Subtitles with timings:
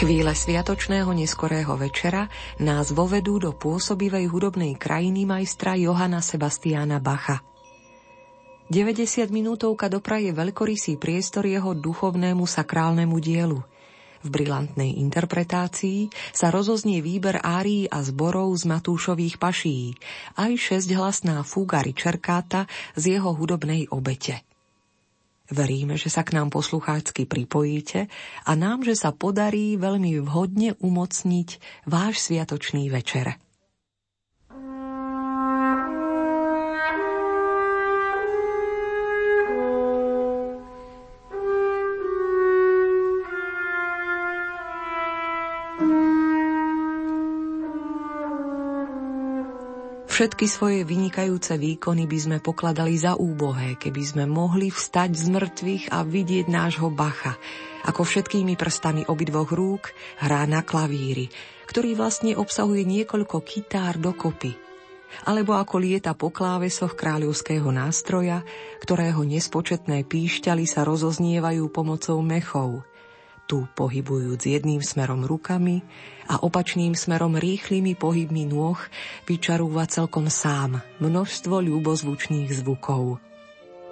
[0.00, 2.24] Chvíle sviatočného neskorého večera
[2.56, 7.44] nás vovedú do pôsobivej hudobnej krajiny majstra Johana Sebastiana Bacha.
[8.72, 13.60] 90 minútovka dopraje veľkorysý priestor jeho duchovnému sakrálnemu dielu.
[14.24, 20.00] V brilantnej interpretácii sa rozoznie výber árií a zborov z Matúšových paší,
[20.40, 22.64] aj šesťhlasná fúga Ričerkáta
[22.96, 24.48] z jeho hudobnej obete.
[25.50, 28.06] Veríme, že sa k nám posluchácky pripojíte
[28.46, 31.48] a nám, že sa podarí veľmi vhodne umocniť
[31.90, 33.34] váš sviatočný večer.
[50.10, 55.84] Všetky svoje vynikajúce výkony by sme pokladali za úbohé, keby sme mohli vstať z mŕtvych
[55.94, 57.38] a vidieť nášho Bacha,
[57.86, 61.30] ako všetkými prstami obidvoch rúk hrá na klavíri,
[61.70, 64.58] ktorý vlastne obsahuje niekoľko kitár dokopy,
[65.30, 68.42] alebo ako lieta po klávesoch kráľovského nástroja,
[68.82, 72.82] ktorého nespočetné píšťaly sa rozoznievajú pomocou mechov–
[73.50, 75.82] tu pohybujúc jedným smerom rukami
[76.30, 78.78] a opačným smerom rýchlymi pohybmi nôh,
[79.26, 83.18] vyčarúva celkom sám množstvo ľubozvučných zvukov.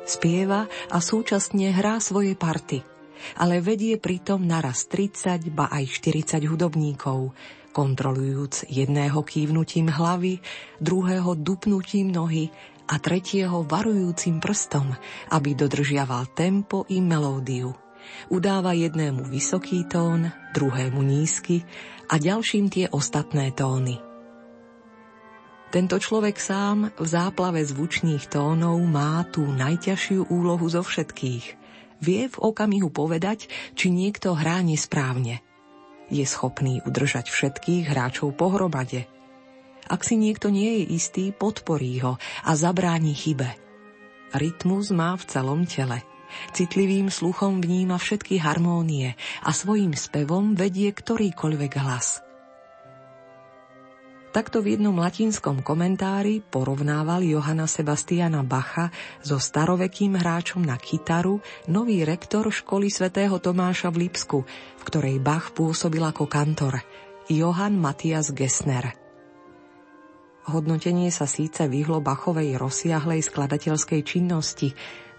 [0.07, 2.87] Spieva a súčasne hrá svoje party,
[3.35, 7.35] ale vedie pritom naraz 30 ba aj 40 hudobníkov,
[7.75, 10.39] kontrolujúc jedného kývnutím hlavy,
[10.79, 12.47] druhého dupnutím nohy
[12.87, 14.95] a tretieho varujúcim prstom,
[15.35, 17.88] aby dodržiaval tempo i melódiu.
[18.29, 21.65] Udáva jednému vysoký tón, druhému nízky
[22.13, 23.97] a ďalším tie ostatné tóny.
[25.69, 31.47] Tento človek sám v záplave zvučných tónov má tú najťažšiu úlohu zo všetkých.
[32.01, 35.45] Vie v okamihu povedať, či niekto hrá nesprávne.
[36.09, 39.05] Je schopný udržať všetkých hráčov pohromade.
[39.89, 43.53] Ak si niekto nie je istý, podporí ho a zabráni chybe.
[44.33, 46.01] Rytmus má v celom tele–
[46.53, 52.23] Citlivým sluchom vníma všetky harmónie a svojim spevom vedie ktorýkoľvek hlas.
[54.29, 58.93] Takto v jednom latinskom komentári porovnával Johana Sebastiana Bacha
[59.25, 64.39] so starovekým hráčom na kytaru nový rektor školy svätého Tomáša v Lipsku,
[64.79, 66.85] v ktorej Bach pôsobil ako kantor,
[67.33, 68.93] Johann Matthias Gessner.
[70.49, 74.73] Hodnotenie sa síce vyhlo Bachovej rozsiahlej skladateľskej činnosti,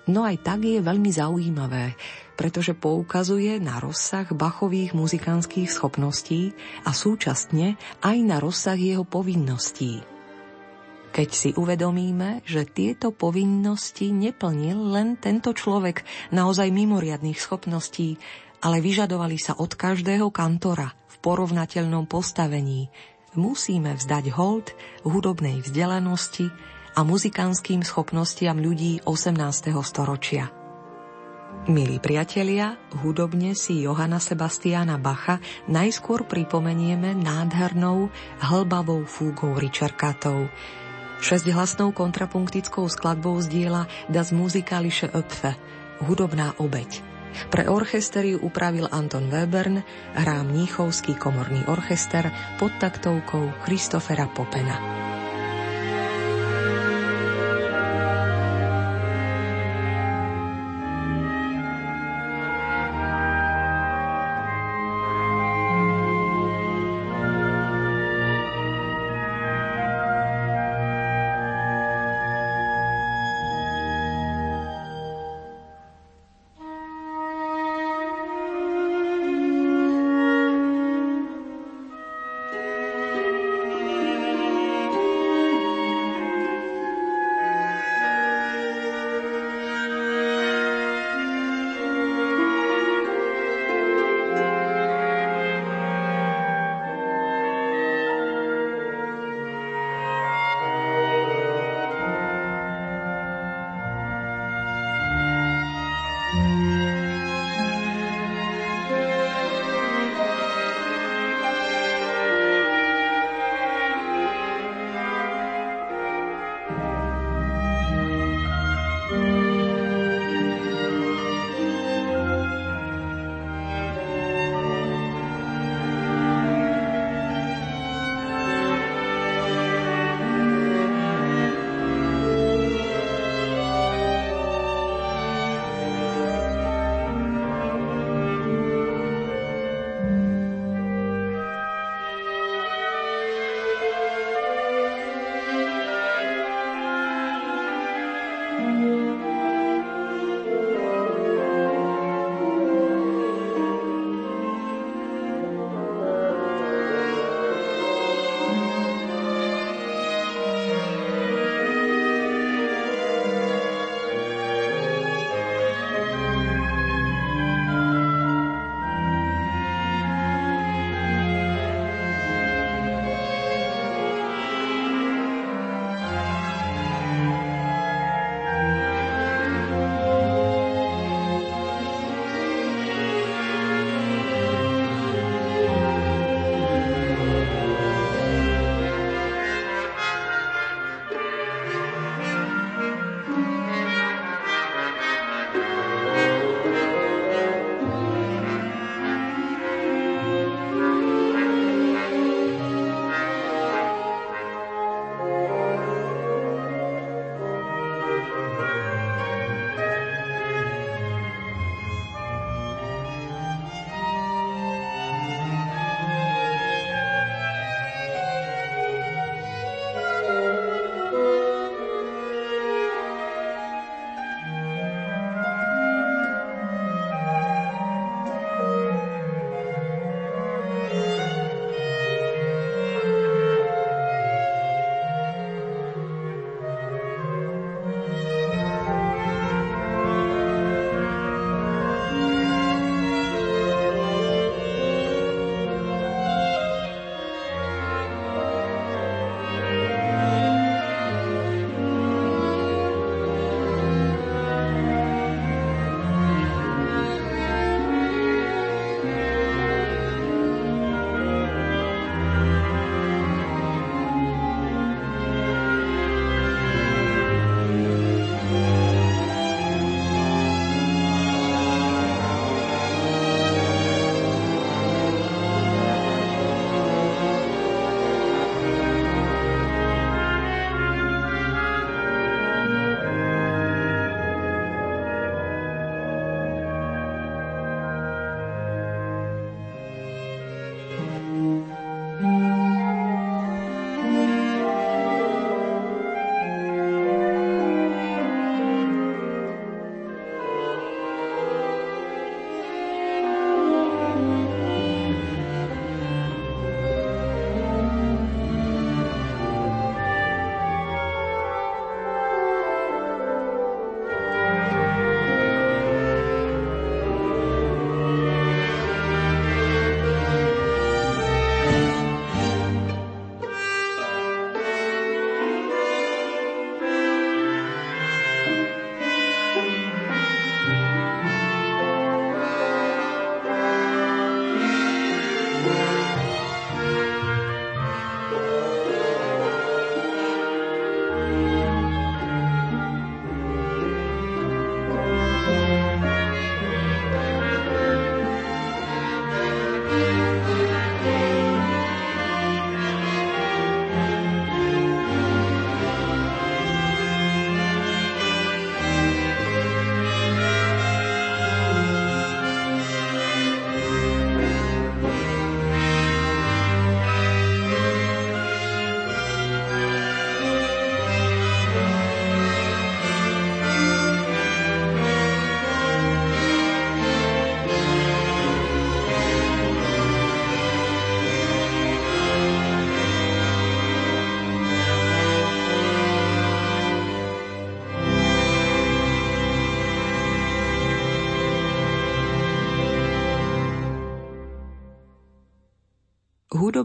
[0.09, 1.93] No aj tak je veľmi zaujímavé,
[2.33, 10.01] pretože poukazuje na rozsah Bachových muzikánskych schopností a súčasne aj na rozsah jeho povinností.
[11.13, 16.01] Keď si uvedomíme, že tieto povinnosti neplnil len tento človek
[16.33, 18.17] naozaj mimoriadných schopností,
[18.65, 22.89] ale vyžadovali sa od každého kantora v porovnateľnom postavení,
[23.37, 24.73] musíme vzdať hold
[25.05, 26.49] hudobnej vzdelanosti
[26.99, 29.71] a muzikánskym schopnostiam ľudí 18.
[29.87, 30.51] storočia.
[31.71, 35.39] Milí priatelia, hudobne si Johana Sebastiana Bacha
[35.71, 38.11] najskôr pripomenieme nádhernou,
[38.43, 40.51] hlbavou fúgou Richarkatov,
[41.23, 45.55] šesťhlasnou kontrapunktickou skladbou z diela Das Musikalische Öpfe,
[46.03, 46.99] hudobná obeď.
[47.47, 49.88] Pre orchester ju upravil Anton Webern,
[50.19, 52.27] hrá Mníchovský komorný orchester
[52.59, 55.07] pod taktovkou Christofera Popena.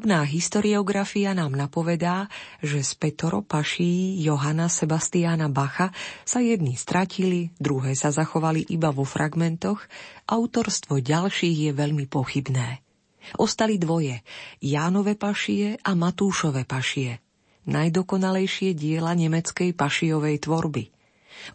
[0.04, 2.28] Hudobná historiografia nám napovedá,
[2.60, 5.96] že z Petoro paší Johana Sebastiana Bacha
[6.28, 9.80] sa jedni stratili, druhé sa zachovali iba vo fragmentoch,
[10.28, 12.84] autorstvo ďalších je veľmi pochybné.
[13.40, 14.20] Ostali dvoje,
[14.60, 17.24] Jánove pašie a Matúšove pašie,
[17.64, 20.84] najdokonalejšie diela nemeckej pašiovej tvorby.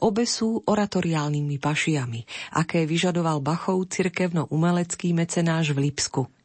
[0.02, 2.26] Obe sú oratoriálnymi pašiami,
[2.58, 6.26] aké vyžadoval Bachov cirkevno-umelecký mecenáš v Lipsku–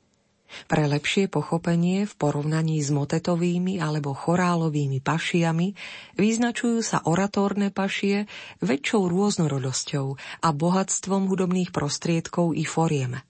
[0.66, 5.76] pre lepšie pochopenie v porovnaní s motetovými alebo chorálovými pašiami
[6.16, 8.26] vyznačujú sa oratórne pašie
[8.64, 10.06] väčšou rôznorodosťou
[10.42, 13.20] a bohatstvom hudobných prostriedkov i foriem.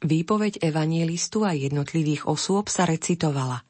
[0.00, 3.60] Výpoveď evanielistu a jednotlivých osôb sa recitovala.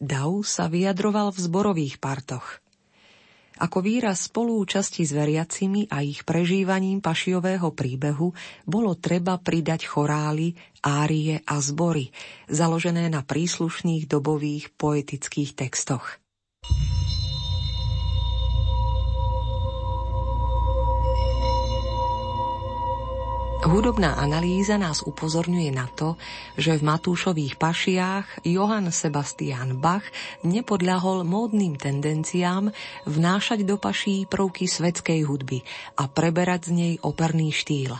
[0.00, 2.58] Dau sa vyjadroval v zborových partoch–
[3.60, 8.34] ako výraz spolúčasti s veriacimi a ich prežívaním pašiového príbehu
[8.66, 12.10] bolo treba pridať chorály, árie a zbory,
[12.50, 16.18] založené na príslušných dobových poetických textoch.
[23.64, 26.20] Hudobná analýza nás upozorňuje na to,
[26.60, 30.04] že v Matúšových pašiách Johann Sebastian Bach
[30.44, 32.68] nepodľahol módnym tendenciám
[33.08, 35.64] vnášať do paší prvky svetskej hudby
[35.96, 37.96] a preberať z nej operný štýl.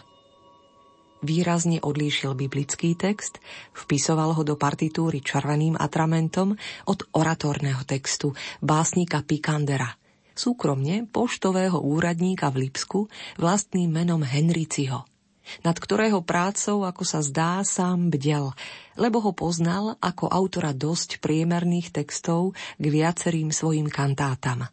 [1.25, 3.40] Výrazne odlíšil biblický text,
[3.73, 9.88] vpisoval ho do partitúry červeným atramentom od oratórneho textu básnika Pikandera–
[10.37, 13.09] súkromne poštového úradníka v Lipsku
[13.40, 15.09] vlastným menom Henriciho–
[15.62, 18.52] nad ktorého prácou, ako sa zdá, sám bdel,
[18.96, 24.66] lebo ho poznal ako autora dosť priemerných textov k viacerým svojim kantátam.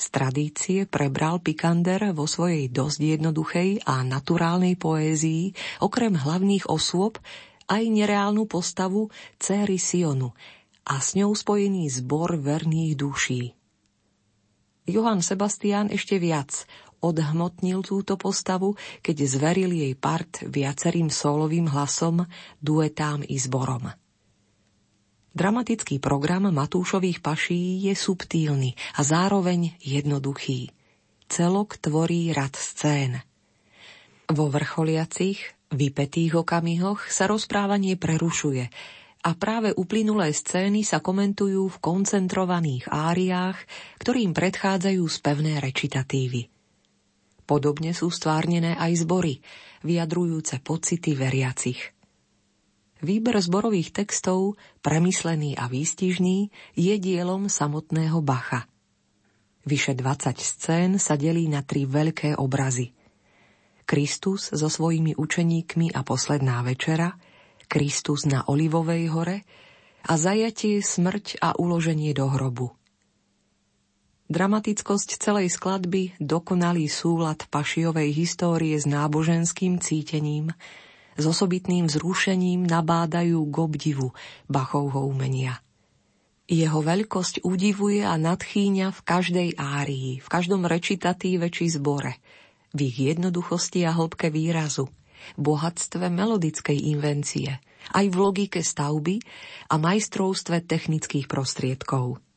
[0.00, 5.52] Z tradície prebral Pikander vo svojej dosť jednoduchej a naturálnej poézii
[5.84, 7.20] okrem hlavných osôb
[7.68, 10.32] aj nereálnu postavu céry Sionu
[10.88, 13.44] a s ňou spojený zbor verných duší.
[14.88, 16.66] Johann Sebastian ešte viac
[17.00, 22.24] odhmotnil túto postavu, keď zveril jej part viacerým solovým hlasom,
[22.60, 23.92] duetám i zborom.
[25.30, 30.74] Dramatický program Matúšových paší je subtílny a zároveň jednoduchý.
[31.30, 33.22] Celok tvorí rad scén.
[34.26, 35.38] Vo vrcholiacich,
[35.70, 38.66] vypetých okamihoch sa rozprávanie prerušuje
[39.20, 43.58] a práve uplynulé scény sa komentujú v koncentrovaných áriách,
[44.02, 46.59] ktorým predchádzajú spevné recitatívy.
[47.50, 49.42] Podobne sú stvárnené aj zbory,
[49.82, 51.82] vyjadrujúce pocity veriacich.
[53.02, 54.54] Výber zborových textov,
[54.86, 56.46] premyslený a výstižný,
[56.78, 58.70] je dielom samotného Bacha.
[59.66, 62.94] Vyše 20 scén sa delí na tri veľké obrazy.
[63.82, 67.18] Kristus so svojimi učeníkmi a posledná večera,
[67.66, 69.42] Kristus na Olivovej hore
[70.06, 72.70] a zajatie, smrť a uloženie do hrobu–
[74.30, 80.54] Dramatickosť celej skladby, dokonalý súlad pašiovej histórie s náboženským cítením,
[81.18, 84.14] s osobitným zrušením nabádajú k obdivu
[84.46, 85.58] Bachovho umenia.
[86.46, 92.22] Jeho veľkosť udivuje a nadchýňa v každej árii, v každom rečitatíve či zbore,
[92.70, 94.86] v ich jednoduchosti a hĺbke výrazu,
[95.42, 97.58] bohatstve melodickej invencie,
[97.98, 99.18] aj v logike stavby
[99.66, 102.22] a majstrovstve technických prostriedkov–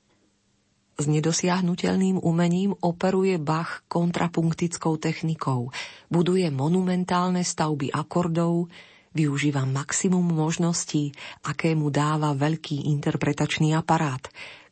[0.93, 5.73] s nedosiahnutelným umením operuje Bach kontrapunktickou technikou,
[6.13, 8.69] buduje monumentálne stavby akordov,
[9.17, 11.13] využíva maximum možností,
[11.45, 14.21] aké mu dáva veľký interpretačný aparát,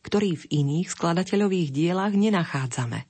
[0.05, 3.05] ktorý v iných skladateľových dielach nenachádzame.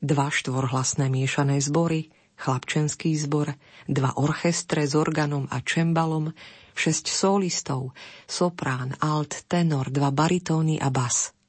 [0.00, 3.52] Dva štvorhlasné miešané zbory, chlapčenský zbor,
[3.90, 6.32] dva orchestre s organom a čembalom,
[6.72, 7.92] šesť solistov,
[8.24, 11.30] soprán, alt, tenor, dva baritóny a bas–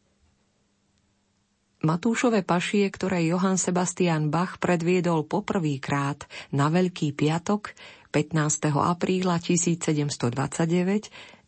[1.81, 7.73] Matúšové pašie, ktoré Johann Sebastian Bach predviedol poprvýkrát na Veľký piatok
[8.13, 8.69] 15.
[8.69, 10.29] apríla 1729,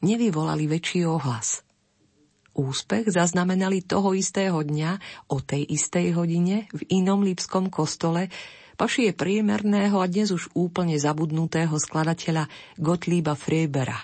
[0.02, 1.62] nevyvolali väčší ohlas.
[2.58, 4.98] Úspech zaznamenali toho istého dňa
[5.30, 8.34] o tej istej hodine v inom lípskom kostole
[8.74, 12.50] pašie priemerného a dnes už úplne zabudnutého skladateľa
[12.82, 14.02] Gottlieba Frebera.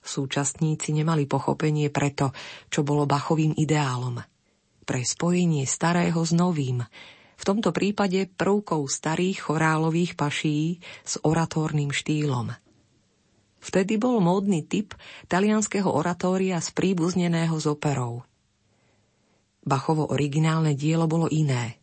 [0.00, 2.32] Súčasníci nemali pochopenie preto,
[2.72, 4.16] čo bolo Bachovým ideálom–
[4.90, 6.82] pre spojenie starého s novým,
[7.38, 12.50] v tomto prípade prvkov starých chorálových paší s oratórnym štýlom.
[13.62, 14.98] Vtedy bol módny typ
[15.30, 18.26] talianského oratória z príbuzneného z operou.
[19.62, 21.78] Bachovo originálne dielo bolo iné.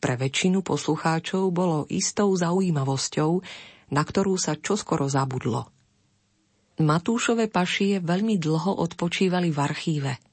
[0.00, 3.44] Pre väčšinu poslucháčov bolo istou zaujímavosťou,
[3.92, 5.68] na ktorú sa čoskoro zabudlo.
[6.80, 10.27] Matúšové pašie veľmi dlho odpočívali v archíve.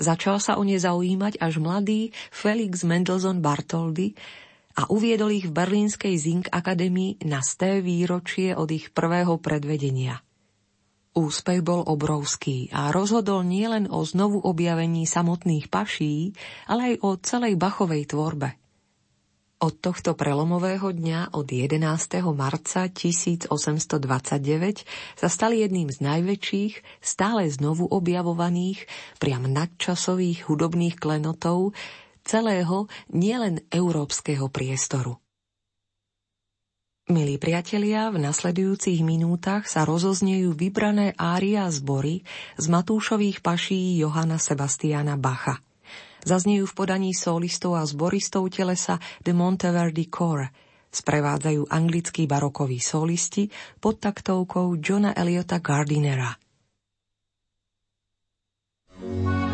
[0.00, 4.16] Začal sa o ne zaujímať až mladý Felix Mendelssohn Bartoldy
[4.80, 10.24] a uviedol ich v Berlínskej Zink Akademii na sté výročie od ich prvého predvedenia.
[11.12, 16.32] Úspech bol obrovský a rozhodol nielen o znovu objavení samotných paší,
[16.64, 18.56] ale aj o celej Bachovej tvorbe.
[19.60, 21.84] Od tohto prelomového dňa od 11.
[22.32, 23.52] marca 1829
[25.20, 28.88] sa stali jedným z najväčších, stále znovu objavovaných,
[29.20, 31.76] priam nadčasových hudobných klenotov
[32.24, 35.20] celého nielen európskeho priestoru.
[37.12, 42.24] Milí priatelia, v nasledujúcich minútach sa rozoznejú vybrané ária zbory
[42.56, 45.60] z Matúšových paší Johana Sebastiana Bacha–
[46.24, 50.50] zaznejú v podaní solistov a zboristov telesa The Monteverdi Core,
[50.90, 53.46] sprevádzajú anglickí barokoví solisti
[53.78, 56.34] pod taktovkou Johna Eliota Gardinera.
[59.00, 59.49] thank you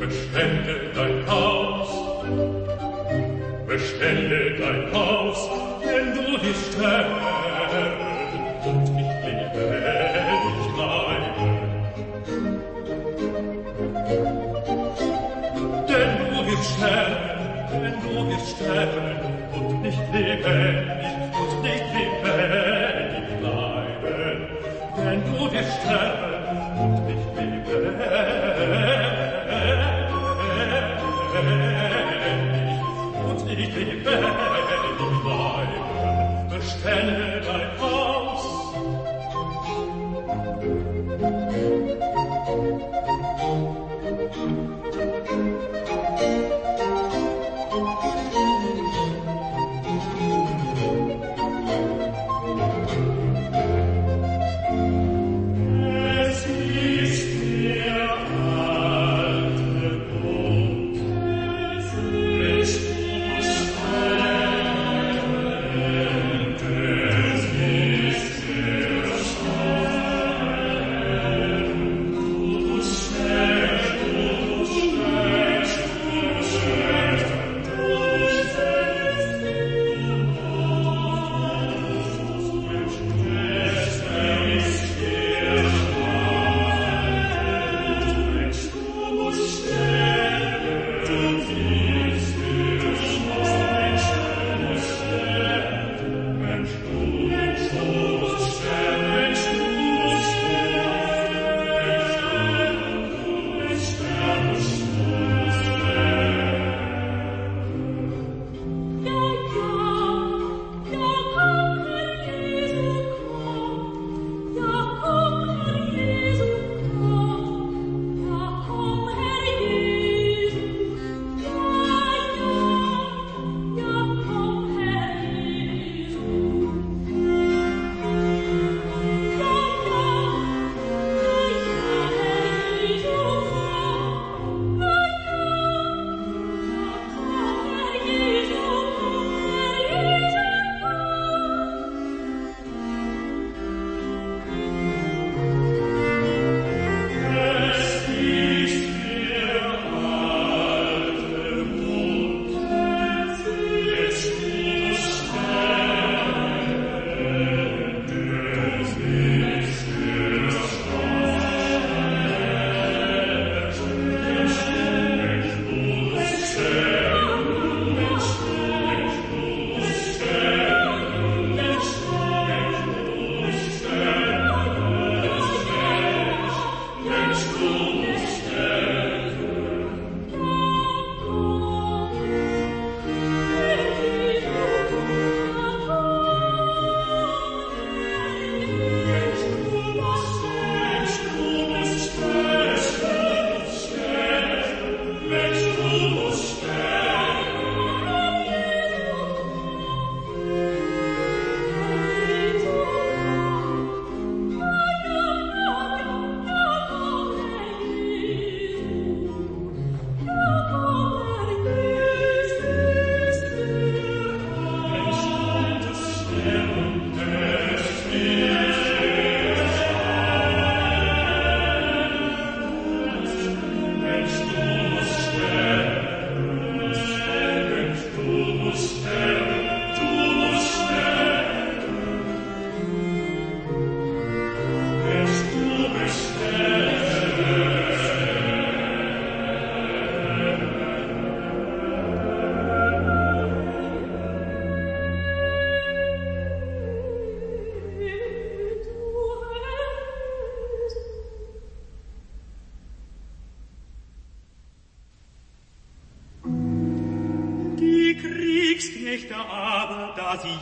[0.00, 1.88] bestelle dein Haus,
[3.66, 5.50] bestelle dein Haus,
[5.84, 7.09] denn du bist Herr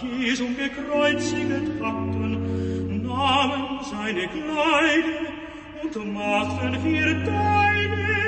[0.02, 5.28] Jesum gekreuziget hatten, nahmen seine Kleider
[5.82, 8.18] und machten wir deine,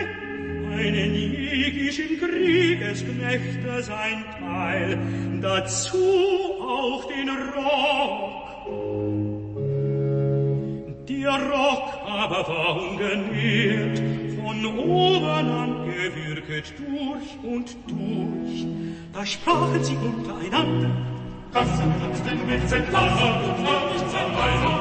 [0.76, 4.98] einen jegischen Kriegesknechte sein Teil,
[5.40, 5.96] dazu
[6.60, 8.40] auch den Rock.
[11.08, 13.98] Der Rock aber war ungenährt,
[14.42, 18.66] von oben angewürget durch und durch.
[19.12, 19.96] Da sprachen sie
[21.64, 24.79] versuchten mit Zentaur und Zerreißung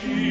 [0.00, 0.21] Christi.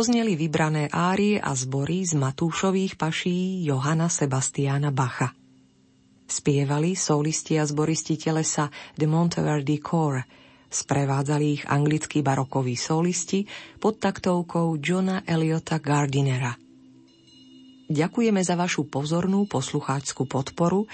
[0.00, 5.28] Dozneli vybrané árie a zbory z Matúšových paší Johana Sebastiana Bacha.
[6.24, 10.24] Spievali solisti a zboristi telesa de Monteverdi Corps,
[10.72, 13.44] sprevádzali ich anglickí barokoví solisti
[13.76, 16.56] pod taktovkou Johna Eliota Gardinera.
[17.92, 20.88] Ďakujeme za vašu pozornú poslucháčskú podporu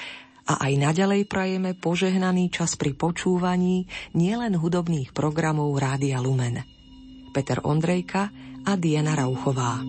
[0.51, 3.87] a aj naďalej prajeme požehnaný čas pri počúvaní
[4.19, 6.59] nielen hudobných programov Rádia Lumen.
[7.31, 8.35] Peter Ondrejka
[8.67, 9.81] a Diana Rauchová.